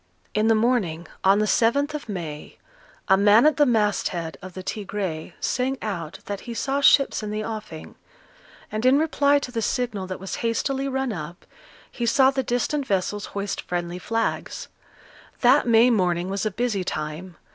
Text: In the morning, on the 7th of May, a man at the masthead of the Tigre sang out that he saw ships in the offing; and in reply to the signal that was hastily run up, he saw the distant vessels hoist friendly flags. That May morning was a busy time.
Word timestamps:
In 0.33 0.47
the 0.47 0.55
morning, 0.55 1.05
on 1.23 1.37
the 1.37 1.45
7th 1.45 1.93
of 1.93 2.09
May, 2.09 2.57
a 3.07 3.15
man 3.15 3.45
at 3.45 3.57
the 3.57 3.67
masthead 3.67 4.35
of 4.41 4.55
the 4.55 4.63
Tigre 4.63 5.33
sang 5.39 5.77
out 5.79 6.21
that 6.25 6.39
he 6.49 6.55
saw 6.55 6.81
ships 6.81 7.21
in 7.21 7.29
the 7.29 7.43
offing; 7.45 7.93
and 8.71 8.83
in 8.83 8.97
reply 8.97 9.37
to 9.37 9.51
the 9.51 9.61
signal 9.61 10.07
that 10.07 10.19
was 10.19 10.37
hastily 10.41 10.87
run 10.87 11.13
up, 11.13 11.45
he 11.91 12.07
saw 12.07 12.31
the 12.31 12.41
distant 12.41 12.87
vessels 12.87 13.27
hoist 13.37 13.61
friendly 13.61 13.99
flags. 13.99 14.69
That 15.41 15.67
May 15.67 15.91
morning 15.91 16.31
was 16.31 16.47
a 16.47 16.49
busy 16.49 16.83
time. 16.83 17.37